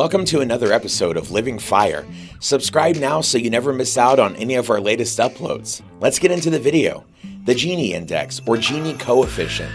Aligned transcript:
Welcome 0.00 0.24
to 0.24 0.40
another 0.40 0.72
episode 0.72 1.18
of 1.18 1.30
Living 1.30 1.58
Fire. 1.58 2.06
Subscribe 2.38 2.96
now 2.96 3.20
so 3.20 3.36
you 3.36 3.50
never 3.50 3.70
miss 3.70 3.98
out 3.98 4.18
on 4.18 4.34
any 4.36 4.54
of 4.54 4.70
our 4.70 4.80
latest 4.80 5.18
uploads. 5.18 5.82
Let's 6.00 6.18
get 6.18 6.30
into 6.30 6.48
the 6.48 6.58
video. 6.58 7.04
The 7.44 7.54
Gini 7.54 7.90
Index, 7.90 8.40
or 8.46 8.56
Gini 8.56 8.98
Coefficient, 8.98 9.70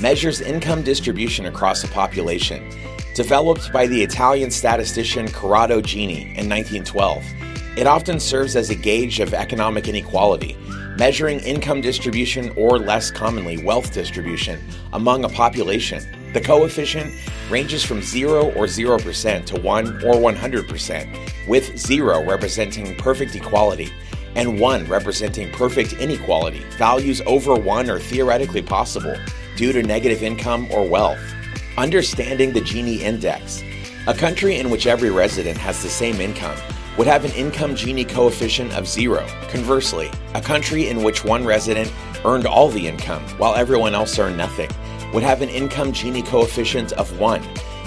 measures 0.00 0.40
income 0.40 0.82
distribution 0.82 1.44
across 1.44 1.84
a 1.84 1.88
population. 1.88 2.66
Developed 3.14 3.70
by 3.70 3.86
the 3.86 4.02
Italian 4.02 4.50
statistician 4.50 5.28
Corrado 5.30 5.82
Gini 5.82 6.22
in 6.38 6.48
1912, 6.48 7.22
it 7.76 7.86
often 7.86 8.18
serves 8.18 8.56
as 8.56 8.70
a 8.70 8.74
gauge 8.74 9.20
of 9.20 9.34
economic 9.34 9.88
inequality, 9.88 10.56
measuring 10.96 11.40
income 11.40 11.82
distribution 11.82 12.50
or, 12.56 12.78
less 12.78 13.10
commonly, 13.10 13.62
wealth 13.62 13.92
distribution 13.92 14.58
among 14.94 15.26
a 15.26 15.28
population. 15.28 16.02
The 16.36 16.42
coefficient 16.42 17.14
ranges 17.48 17.82
from 17.82 18.02
0 18.02 18.52
or 18.52 18.66
0% 18.66 19.46
to 19.46 19.58
1 19.58 19.86
or 20.04 20.14
100%, 20.16 21.48
with 21.48 21.78
0 21.78 22.24
representing 22.26 22.94
perfect 22.96 23.34
equality 23.34 23.90
and 24.34 24.60
1 24.60 24.86
representing 24.86 25.50
perfect 25.50 25.94
inequality. 25.94 26.62
Values 26.76 27.22
over 27.24 27.54
1 27.54 27.88
are 27.88 27.98
theoretically 27.98 28.60
possible 28.60 29.16
due 29.56 29.72
to 29.72 29.82
negative 29.82 30.22
income 30.22 30.68
or 30.70 30.86
wealth. 30.86 31.18
Understanding 31.78 32.52
the 32.52 32.60
Gini 32.60 32.98
Index. 32.98 33.62
A 34.06 34.12
country 34.12 34.56
in 34.56 34.68
which 34.68 34.86
every 34.86 35.08
resident 35.08 35.56
has 35.56 35.82
the 35.82 35.88
same 35.88 36.20
income 36.20 36.58
would 36.98 37.06
have 37.06 37.24
an 37.24 37.32
income 37.32 37.74
Gini 37.74 38.06
coefficient 38.06 38.74
of 38.74 38.86
zero. 38.86 39.26
Conversely, 39.48 40.10
a 40.34 40.42
country 40.42 40.90
in 40.90 41.02
which 41.02 41.24
one 41.24 41.46
resident 41.46 41.90
earned 42.26 42.46
all 42.46 42.68
the 42.68 42.86
income 42.86 43.22
while 43.38 43.54
everyone 43.54 43.94
else 43.94 44.18
earned 44.18 44.36
nothing 44.36 44.68
would 45.16 45.24
have 45.24 45.40
an 45.40 45.48
income 45.48 45.94
Gini 45.94 46.22
coefficient 46.22 46.92
of 46.92 47.18
1. 47.18 47.42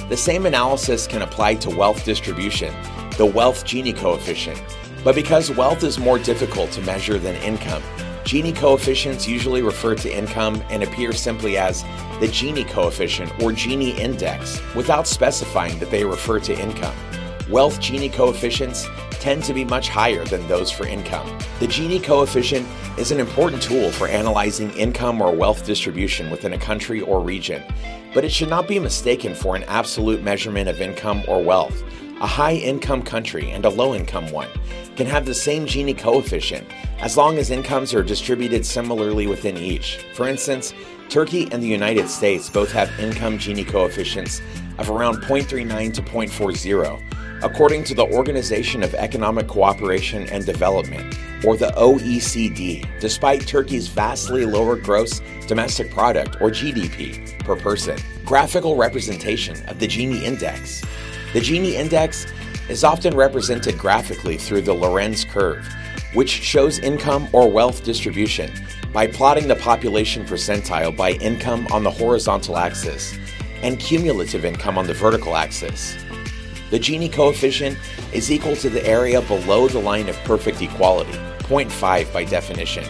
The 0.10 0.18
same 0.18 0.48
analysis 0.48 1.06
can 1.06 1.22
apply 1.22 1.54
to 1.58 1.70
wealth 1.70 2.04
distribution, 2.04 2.74
the 3.20 3.26
wealth 3.28 3.66
Gini 3.66 3.96
coefficient. 3.96 4.60
But 5.04 5.14
because 5.14 5.52
wealth 5.52 5.84
is 5.84 6.00
more 6.00 6.18
difficult 6.18 6.72
to 6.72 6.81
measure 6.81 7.20
than 7.20 7.36
income, 7.44 7.84
Gini 8.23 8.56
coefficients 8.56 9.28
usually 9.28 9.62
refer 9.62 9.94
to 9.94 10.12
income 10.12 10.64
and 10.72 10.81
appear 10.81 11.14
simply 11.14 11.56
as 11.56 11.84
the 12.20 12.30
Gini 12.30 12.68
coefficient 12.68 13.30
or 13.34 13.52
Gini 13.52 13.96
index 14.00 14.59
without 14.73 15.06
specifying 15.06 15.78
that 15.78 15.92
they 15.92 16.03
refer 16.03 16.40
to 16.40 16.59
income. 16.59 16.96
Wealth 17.48 17.80
Gini 17.80 18.12
coefficients 18.12 18.88
tend 19.20 19.44
to 19.44 19.53
be 19.53 19.66
much 19.66 19.89
higher 19.89 20.23
than 20.25 20.48
those 20.48 20.72
for 20.72 20.88
income. 20.88 21.28
The 21.59 21.67
Gini 21.67 22.03
coefficient 22.03 22.67
is 22.98 23.12
an 23.12 23.20
important 23.20 23.62
tool 23.62 23.92
for 23.92 24.08
analyzing 24.08 24.72
income 24.72 25.22
or 25.22 25.36
wealth 25.36 25.66
distribution 25.66 26.30
within 26.30 26.53
a 26.53 26.58
country 26.58 27.02
or 27.02 27.20
region, 27.22 27.64
but 28.14 28.23
it 28.23 28.31
should 28.31 28.50
not 28.50 28.67
be 28.67 28.80
mistaken 28.80 29.36
for 29.36 29.56
an 29.56 29.64
absolute 29.64 30.23
measurement 30.23 30.70
of 30.70 30.81
income 30.81 31.23
or 31.28 31.44
wealth. 31.44 31.84
A 32.22 32.28
high 32.28 32.56
income 32.56 33.02
country 33.02 33.52
and 33.52 33.64
a 33.64 33.70
low 33.70 33.95
income 33.95 34.30
one 34.31 34.50
can 34.95 35.08
have 35.08 35.25
the 35.25 35.34
same 35.34 35.66
Gini 35.66 35.97
coefficient 35.97 36.67
as 37.00 37.16
long 37.16 37.38
as 37.38 37.50
incomes 37.50 37.94
are 37.94 38.03
distributed 38.03 38.66
similarly 38.66 39.28
within 39.28 39.58
each. 39.58 40.06
For 40.14 40.28
instance, 40.28 40.73
Turkey 41.08 41.47
and 41.52 41.64
the 41.64 41.67
United 41.67 42.09
States 42.09 42.50
both 42.50 42.72
have 42.72 42.92
income 43.00 43.38
Gini 43.38 43.66
coefficients 43.66 44.42
of 44.78 44.90
around 44.90 45.23
0.39 45.23 45.94
to 45.94 46.02
0.40 46.02 47.28
according 47.42 47.84
to 47.86 47.94
the 47.94 48.06
Organization 48.06 48.84
of 48.84 48.94
Economic 48.95 49.48
Cooperation 49.48 50.28
and 50.30 50.45
Development, 50.45 51.18
or 51.46 51.56
the 51.56 51.72
OECD, 51.78 52.86
despite 53.00 53.42
Turkey's 53.42 53.88
vastly 53.88 54.46
lower 54.46 54.76
gross 54.76 55.22
domestic 55.48 55.92
product, 55.92 56.36
or 56.42 56.50
GDP, 56.50 57.40
per 57.40 57.56
person. 57.56 57.98
Graphical 58.26 58.76
representation 58.76 59.56
of 59.68 59.80
the 59.80 59.88
Gini 59.88 60.22
Index. 60.23 60.81
The 61.34 61.40
Gini 61.40 61.73
Index 61.73 62.28
is 62.70 62.84
often 62.84 63.16
represented 63.16 63.78
graphically 63.78 64.38
through 64.38 64.62
the 64.62 64.74
Lorenz 64.74 65.24
curve, 65.26 65.68
which 66.14 66.30
shows 66.30 66.80
income 66.80 67.28
or 67.34 67.50
wealth 67.50 67.84
distribution 67.84 68.52
by 68.92 69.08
plotting 69.08 69.48
the 69.48 69.56
population 69.56 70.25
percentile 70.25 70.96
by 70.96 71.12
income 71.13 71.68
on 71.72 71.84
the 71.84 71.92
horizontal 71.92 72.58
axis 72.58 73.18
and 73.62 73.80
cumulative 73.80 74.46
income 74.46 74.78
on 74.78 74.88
the 74.88 74.94
vertical 74.94 75.36
axis. 75.36 75.97
The 76.69 76.80
Gini 76.80 77.12
coefficient 77.12 77.80
is 78.13 78.31
equal 78.31 78.56
to 78.57 78.69
the 78.69 78.85
area 78.85 79.22
below 79.22 79.68
the 79.68 79.80
line 79.80 80.07
of 80.07 80.16
perfect 80.18 80.62
equality, 80.62 81.13
0.5 81.40 82.13
by 82.13 82.24
definition, 82.24 82.85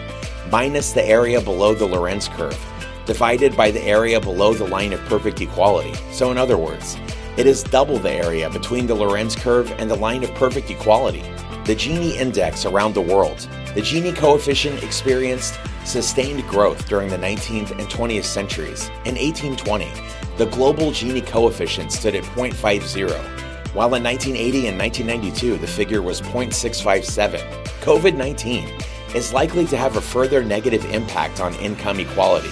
minus 0.50 0.92
the 0.92 1.02
area 1.02 1.40
below 1.40 1.74
the 1.74 1.86
Lorenz 1.86 2.28
curve, 2.28 2.58
divided 3.06 3.56
by 3.56 3.70
the 3.70 3.82
area 3.82 4.20
below 4.20 4.52
the 4.52 4.66
line 4.66 4.92
of 4.92 5.00
perfect 5.06 5.40
equality. 5.40 5.94
So, 6.12 6.30
in 6.30 6.36
other 6.36 6.58
words, 6.58 6.98
it 7.38 7.46
is 7.46 7.62
double 7.62 7.98
the 7.98 8.12
area 8.12 8.50
between 8.50 8.86
the 8.86 8.94
Lorenz 8.94 9.34
curve 9.34 9.72
and 9.78 9.90
the 9.90 9.96
line 9.96 10.24
of 10.24 10.34
perfect 10.34 10.70
equality. 10.70 11.22
The 11.64 11.74
Gini 11.74 12.16
index 12.16 12.66
around 12.66 12.92
the 12.92 13.00
world. 13.00 13.48
The 13.74 13.80
Gini 13.80 14.14
coefficient 14.14 14.82
experienced 14.82 15.58
sustained 15.86 16.46
growth 16.46 16.86
during 16.86 17.08
the 17.08 17.16
19th 17.16 17.70
and 17.70 17.88
20th 17.88 18.24
centuries. 18.24 18.88
In 19.06 19.14
1820, 19.14 19.90
the 20.36 20.46
global 20.46 20.90
Gini 20.90 21.26
coefficient 21.26 21.92
stood 21.92 22.14
at 22.14 22.24
0.50 22.24 23.49
while 23.72 23.94
in 23.94 24.02
1980 24.02 24.68
and 24.68 24.78
1992 24.78 25.58
the 25.58 25.66
figure 25.66 26.02
was 26.02 26.20
0.657. 26.20 27.40
COVID 27.80 28.16
19 28.16 28.68
is 29.14 29.32
likely 29.32 29.66
to 29.66 29.76
have 29.76 29.96
a 29.96 30.00
further 30.00 30.42
negative 30.42 30.84
impact 30.92 31.40
on 31.40 31.54
income 31.54 32.00
equality. 32.00 32.50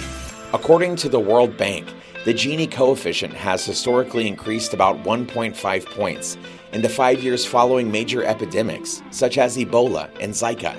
According 0.53 0.95
to 0.97 1.09
the 1.09 1.19
World 1.19 1.55
Bank, 1.57 1.87
the 2.25 2.33
Gini 2.33 2.69
coefficient 2.69 3.33
has 3.33 3.65
historically 3.65 4.27
increased 4.27 4.73
about 4.73 5.01
1.5 5.03 5.85
points 5.85 6.37
in 6.73 6.81
the 6.81 6.89
five 6.89 7.23
years 7.23 7.45
following 7.45 7.89
major 7.89 8.23
epidemics 8.23 9.01
such 9.11 9.37
as 9.37 9.57
Ebola 9.57 10.09
and 10.19 10.33
Zika. 10.33 10.75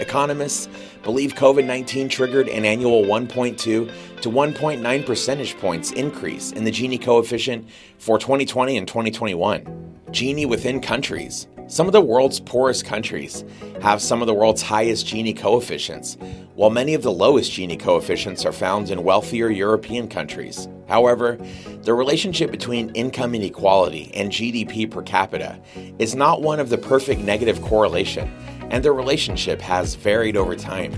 Economists 0.00 0.68
believe 1.02 1.34
COVID 1.34 1.64
19 1.64 2.08
triggered 2.08 2.48
an 2.48 2.64
annual 2.64 3.02
1.2 3.02 3.56
to 3.56 3.90
1.9 4.22 5.06
percentage 5.06 5.56
points 5.58 5.92
increase 5.92 6.52
in 6.52 6.64
the 6.64 6.70
Gini 6.70 7.00
coefficient 7.00 7.68
for 7.98 8.18
2020 8.18 8.76
and 8.76 8.86
2021. 8.86 9.88
Gini 10.10 10.48
within 10.48 10.80
countries. 10.80 11.48
Some 11.66 11.86
of 11.86 11.92
the 11.92 12.00
world's 12.00 12.40
poorest 12.40 12.86
countries 12.86 13.44
have 13.82 14.00
some 14.00 14.22
of 14.22 14.26
the 14.26 14.32
world's 14.32 14.62
highest 14.62 15.06
Gini 15.06 15.36
coefficients, 15.36 16.16
while 16.54 16.70
many 16.70 16.94
of 16.94 17.02
the 17.02 17.12
lowest 17.12 17.52
Gini 17.52 17.78
coefficients 17.78 18.46
are 18.46 18.52
found 18.52 18.90
in 18.90 19.04
wealthier 19.04 19.50
European 19.50 20.08
countries. 20.08 20.66
However, 20.88 21.38
the 21.82 21.92
relationship 21.92 22.50
between 22.50 22.88
income 22.90 23.34
inequality 23.34 24.10
and 24.14 24.32
GDP 24.32 24.90
per 24.90 25.02
capita 25.02 25.60
is 25.98 26.14
not 26.14 26.40
one 26.40 26.58
of 26.58 26.70
the 26.70 26.78
perfect 26.78 27.20
negative 27.20 27.60
correlation 27.60 28.32
and 28.70 28.84
their 28.84 28.92
relationship 28.92 29.60
has 29.60 29.94
varied 29.94 30.36
over 30.36 30.54
time. 30.56 30.92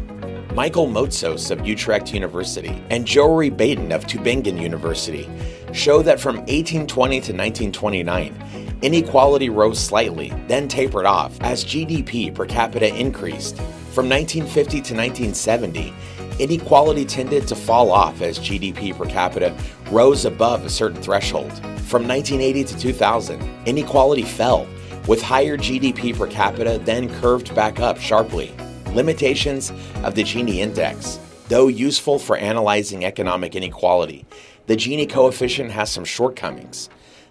Michael 0.54 0.88
Moatsos 0.88 1.50
of 1.50 1.66
Utrecht 1.66 2.12
University 2.12 2.82
and 2.90 3.06
Joeri 3.06 3.50
Baten 3.56 3.94
of 3.94 4.04
Tübingen 4.06 4.60
University 4.60 5.30
show 5.72 6.02
that 6.02 6.18
from 6.18 6.36
1820 6.38 7.20
to 7.20 7.32
1929, 7.32 8.78
inequality 8.82 9.48
rose 9.48 9.78
slightly, 9.78 10.30
then 10.48 10.66
tapered 10.66 11.06
off 11.06 11.40
as 11.40 11.64
GDP 11.64 12.34
per 12.34 12.46
capita 12.46 12.94
increased. 12.94 13.56
From 13.92 14.08
1950 14.08 14.70
to 14.70 14.94
1970, 14.94 15.94
inequality 16.40 17.04
tended 17.04 17.46
to 17.46 17.54
fall 17.54 17.92
off 17.92 18.20
as 18.20 18.38
GDP 18.38 18.96
per 18.96 19.06
capita 19.06 19.54
rose 19.90 20.24
above 20.24 20.64
a 20.64 20.70
certain 20.70 21.00
threshold. 21.00 21.52
From 21.86 22.08
1980 22.08 22.64
to 22.64 22.78
2000, 22.78 23.66
inequality 23.66 24.22
fell 24.22 24.66
with 25.10 25.20
higher 25.20 25.56
GDP 25.56 26.16
per 26.16 26.28
capita 26.28 26.80
then 26.84 27.12
curved 27.20 27.52
back 27.52 27.80
up 27.80 27.98
sharply. 27.98 28.54
Limitations 28.94 29.72
of 30.04 30.14
the 30.14 30.22
Gini 30.22 30.58
index. 30.58 31.18
Though 31.48 31.66
useful 31.66 32.20
for 32.20 32.36
analyzing 32.36 33.04
economic 33.04 33.56
inequality, 33.56 34.24
the 34.68 34.76
Gini 34.76 35.10
coefficient 35.10 35.72
has 35.72 35.90
some 35.90 36.04
shortcomings. 36.04 36.88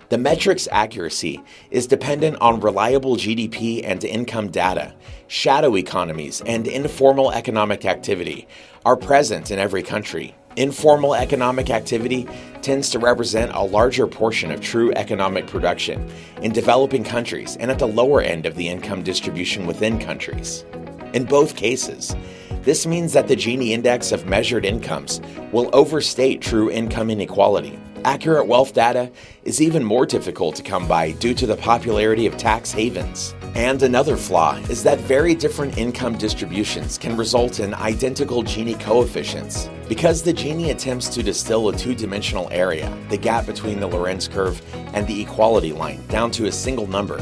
The 0.09 0.17
metric's 0.17 0.67
accuracy 0.73 1.41
is 1.71 1.87
dependent 1.87 2.35
on 2.41 2.59
reliable 2.59 3.15
GDP 3.15 3.81
and 3.85 4.03
income 4.03 4.49
data. 4.51 4.93
Shadow 5.27 5.77
economies 5.77 6.41
and 6.45 6.67
informal 6.67 7.31
economic 7.31 7.85
activity 7.85 8.45
are 8.85 8.97
present 8.97 9.51
in 9.51 9.57
every 9.57 9.83
country. 9.83 10.35
Informal 10.55 11.15
economic 11.15 11.69
activity 11.69 12.27
tends 12.61 12.89
to 12.89 12.99
represent 12.99 13.51
a 13.53 13.63
larger 13.63 14.07
portion 14.07 14.51
of 14.51 14.59
true 14.59 14.91
economic 14.93 15.45
production 15.47 16.09
in 16.41 16.51
developing 16.51 17.03
countries 17.03 17.55
and 17.57 17.69
at 17.69 17.79
the 17.79 17.87
lower 17.87 18.21
end 18.21 18.45
of 18.45 18.55
the 18.55 18.67
income 18.67 19.03
distribution 19.03 19.67
within 19.67 19.99
countries. 19.99 20.65
In 21.13 21.25
both 21.25 21.55
cases, 21.55 22.15
this 22.61 22.85
means 22.85 23.13
that 23.13 23.27
the 23.27 23.35
Gini 23.35 23.69
index 23.69 24.11
of 24.11 24.25
measured 24.25 24.65
incomes 24.65 25.21
will 25.51 25.69
overstate 25.71 26.41
true 26.41 26.69
income 26.69 27.09
inequality. 27.09 27.79
Accurate 28.03 28.47
wealth 28.47 28.73
data 28.73 29.11
is 29.43 29.61
even 29.61 29.83
more 29.83 30.05
difficult 30.05 30.55
to 30.55 30.63
come 30.63 30.87
by 30.87 31.11
due 31.11 31.33
to 31.35 31.45
the 31.45 31.57
popularity 31.57 32.25
of 32.25 32.37
tax 32.37 32.71
havens. 32.71 33.35
And 33.55 33.83
another 33.83 34.17
flaw 34.17 34.55
is 34.69 34.83
that 34.83 34.99
very 34.99 35.35
different 35.35 35.77
income 35.77 36.17
distributions 36.17 36.97
can 36.97 37.17
result 37.17 37.59
in 37.59 37.73
identical 37.73 38.43
Gini 38.43 38.79
coefficients. 38.79 39.69
Because 39.89 40.21
the 40.21 40.35
Gini 40.35 40.69
attempts 40.69 41.09
to 41.09 41.23
distill 41.23 41.67
a 41.67 41.75
two 41.75 41.95
dimensional 41.95 42.47
area, 42.51 42.95
the 43.09 43.17
gap 43.17 43.47
between 43.47 43.79
the 43.79 43.87
Lorenz 43.87 44.27
curve 44.27 44.61
and 44.93 45.07
the 45.07 45.19
equality 45.19 45.73
line, 45.73 46.05
down 46.09 46.29
to 46.29 46.45
a 46.45 46.51
single 46.51 46.85
number, 46.85 47.17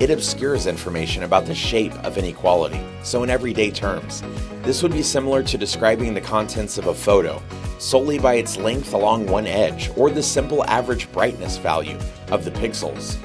it 0.00 0.08
obscures 0.08 0.66
information 0.66 1.24
about 1.24 1.44
the 1.44 1.54
shape 1.54 1.92
of 2.04 2.16
inequality. 2.16 2.80
So, 3.02 3.22
in 3.22 3.28
everyday 3.28 3.70
terms, 3.70 4.22
this 4.62 4.82
would 4.82 4.92
be 4.92 5.02
similar 5.02 5.42
to 5.42 5.58
describing 5.58 6.14
the 6.14 6.22
contents 6.22 6.78
of 6.78 6.86
a 6.86 6.94
photo 6.94 7.42
solely 7.78 8.18
by 8.18 8.36
its 8.36 8.56
length 8.56 8.94
along 8.94 9.26
one 9.26 9.46
edge 9.46 9.90
or 9.94 10.08
the 10.08 10.22
simple 10.22 10.64
average 10.64 11.12
brightness 11.12 11.58
value 11.58 11.98
of 12.30 12.46
the 12.46 12.50
pixels. 12.52 13.18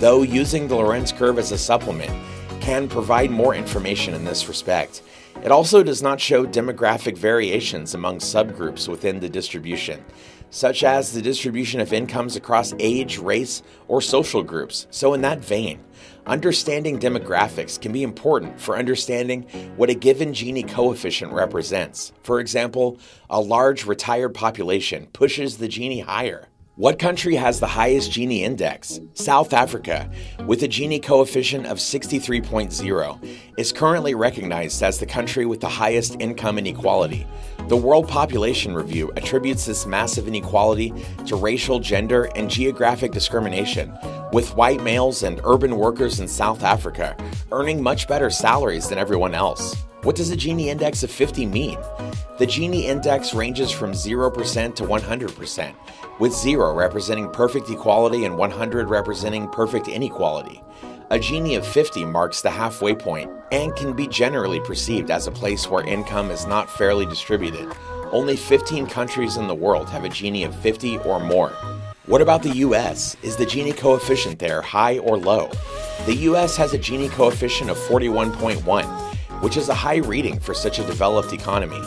Though 0.00 0.22
using 0.22 0.66
the 0.66 0.74
Lorenz 0.74 1.12
curve 1.12 1.38
as 1.38 1.52
a 1.52 1.58
supplement 1.58 2.10
can 2.62 2.88
provide 2.88 3.28
more 3.28 3.56
information 3.56 4.14
in 4.14 4.24
this 4.24 4.46
respect, 4.46 5.02
it 5.42 5.50
also 5.50 5.82
does 5.82 6.00
not 6.00 6.20
show 6.20 6.46
demographic 6.46 7.18
variations 7.18 7.92
among 7.92 8.18
subgroups 8.18 8.86
within 8.86 9.18
the 9.18 9.28
distribution, 9.28 10.04
such 10.50 10.84
as 10.84 11.12
the 11.12 11.20
distribution 11.20 11.80
of 11.80 11.92
incomes 11.92 12.36
across 12.36 12.72
age, 12.78 13.18
race, 13.18 13.64
or 13.88 14.00
social 14.00 14.44
groups. 14.44 14.86
So, 14.90 15.12
in 15.12 15.22
that 15.22 15.44
vein, 15.44 15.82
understanding 16.24 17.00
demographics 17.00 17.80
can 17.80 17.90
be 17.90 18.04
important 18.04 18.60
for 18.60 18.76
understanding 18.76 19.42
what 19.74 19.90
a 19.90 19.94
given 19.94 20.30
Gini 20.32 20.68
coefficient 20.68 21.32
represents. 21.32 22.12
For 22.22 22.38
example, 22.38 23.00
a 23.28 23.40
large 23.40 23.86
retired 23.86 24.34
population 24.34 25.08
pushes 25.12 25.56
the 25.56 25.66
Gini 25.66 26.04
higher. 26.04 26.46
What 26.76 26.98
country 26.98 27.34
has 27.34 27.60
the 27.60 27.66
highest 27.66 28.12
Gini 28.12 28.40
index? 28.40 28.98
South 29.12 29.52
Africa, 29.52 30.10
with 30.46 30.62
a 30.62 30.68
Gini 30.68 31.02
coefficient 31.02 31.66
of 31.66 31.76
63.0, 31.76 33.28
is 33.58 33.72
currently 33.72 34.14
recognized 34.14 34.82
as 34.82 34.98
the 34.98 35.04
country 35.04 35.44
with 35.44 35.60
the 35.60 35.68
highest 35.68 36.16
income 36.18 36.56
inequality. 36.56 37.26
The 37.68 37.76
World 37.76 38.08
Population 38.08 38.74
Review 38.74 39.12
attributes 39.16 39.66
this 39.66 39.84
massive 39.84 40.26
inequality 40.26 40.94
to 41.26 41.36
racial, 41.36 41.78
gender, 41.78 42.30
and 42.36 42.48
geographic 42.48 43.12
discrimination, 43.12 43.92
with 44.32 44.56
white 44.56 44.82
males 44.82 45.24
and 45.24 45.42
urban 45.44 45.76
workers 45.76 46.20
in 46.20 46.26
South 46.26 46.62
Africa 46.62 47.14
earning 47.52 47.82
much 47.82 48.08
better 48.08 48.30
salaries 48.30 48.88
than 48.88 48.96
everyone 48.96 49.34
else. 49.34 49.76
What 50.02 50.16
does 50.16 50.32
a 50.32 50.36
Gini 50.36 50.66
index 50.66 51.04
of 51.04 51.12
50 51.12 51.46
mean? 51.46 51.78
The 52.38 52.46
Gini 52.46 52.86
index 52.86 53.34
ranges 53.34 53.70
from 53.70 53.92
0% 53.92 54.74
to 54.74 54.82
100%, 54.82 55.74
with 56.18 56.32
0 56.32 56.74
representing 56.74 57.30
perfect 57.30 57.70
equality 57.70 58.24
and 58.24 58.36
100 58.36 58.90
representing 58.90 59.48
perfect 59.50 59.86
inequality. 59.86 60.60
A 61.10 61.20
Gini 61.20 61.56
of 61.56 61.64
50 61.64 62.04
marks 62.04 62.42
the 62.42 62.50
halfway 62.50 62.96
point 62.96 63.30
and 63.52 63.76
can 63.76 63.92
be 63.92 64.08
generally 64.08 64.58
perceived 64.58 65.08
as 65.12 65.28
a 65.28 65.30
place 65.30 65.70
where 65.70 65.86
income 65.86 66.32
is 66.32 66.46
not 66.46 66.68
fairly 66.68 67.06
distributed. 67.06 67.72
Only 68.10 68.34
15 68.34 68.88
countries 68.88 69.36
in 69.36 69.46
the 69.46 69.54
world 69.54 69.88
have 69.90 70.04
a 70.04 70.08
Gini 70.08 70.44
of 70.44 70.56
50 70.56 70.98
or 70.98 71.20
more. 71.20 71.50
What 72.06 72.22
about 72.22 72.42
the 72.42 72.56
US? 72.56 73.16
Is 73.22 73.36
the 73.36 73.46
Gini 73.46 73.76
coefficient 73.76 74.40
there 74.40 74.62
high 74.62 74.98
or 74.98 75.16
low? 75.16 75.48
The 76.06 76.16
US 76.30 76.56
has 76.56 76.74
a 76.74 76.78
Gini 76.78 77.08
coefficient 77.08 77.70
of 77.70 77.76
41.1, 77.76 79.11
which 79.42 79.56
is 79.56 79.68
a 79.68 79.74
high 79.74 79.96
reading 79.96 80.38
for 80.38 80.54
such 80.54 80.78
a 80.78 80.86
developed 80.86 81.32
economy. 81.32 81.80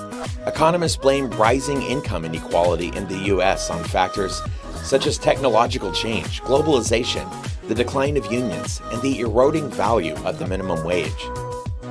Economists 0.45 0.97
blame 0.97 1.29
rising 1.31 1.81
income 1.81 2.25
inequality 2.25 2.89
in 2.95 3.07
the 3.07 3.17
US 3.33 3.69
on 3.69 3.81
factors 3.85 4.41
such 4.83 5.07
as 5.07 5.17
technological 5.17 5.91
change, 5.91 6.41
globalization, 6.41 7.25
the 7.67 7.73
decline 7.73 8.17
of 8.17 8.31
unions, 8.31 8.81
and 8.91 9.01
the 9.01 9.21
eroding 9.21 9.69
value 9.69 10.15
of 10.25 10.37
the 10.37 10.45
minimum 10.45 10.83
wage. 10.83 11.25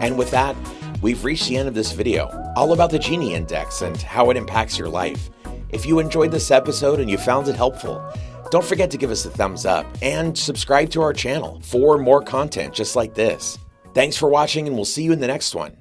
And 0.00 0.18
with 0.18 0.30
that, 0.30 0.54
we've 1.00 1.24
reached 1.24 1.48
the 1.48 1.56
end 1.56 1.66
of 1.66 1.74
this 1.74 1.92
video, 1.92 2.28
all 2.56 2.72
about 2.74 2.90
the 2.90 2.98
Gini 2.98 3.30
Index 3.32 3.80
and 3.80 4.00
how 4.00 4.30
it 4.30 4.36
impacts 4.36 4.78
your 4.78 4.88
life. 4.88 5.30
If 5.70 5.86
you 5.86 5.98
enjoyed 5.98 6.30
this 6.30 6.50
episode 6.50 7.00
and 7.00 7.10
you 7.10 7.16
found 7.16 7.48
it 7.48 7.56
helpful, 7.56 8.04
don't 8.50 8.64
forget 8.64 8.90
to 8.90 8.98
give 8.98 9.10
us 9.10 9.24
a 9.24 9.30
thumbs 9.30 9.66
up 9.66 9.86
and 10.02 10.36
subscribe 10.36 10.90
to 10.90 11.02
our 11.02 11.12
channel 11.12 11.58
for 11.62 11.98
more 11.98 12.22
content 12.22 12.74
just 12.74 12.94
like 12.94 13.14
this. 13.14 13.58
Thanks 13.94 14.16
for 14.16 14.28
watching, 14.28 14.66
and 14.66 14.74
we'll 14.76 14.84
see 14.84 15.04
you 15.04 15.12
in 15.12 15.20
the 15.20 15.28
next 15.28 15.54
one. 15.54 15.76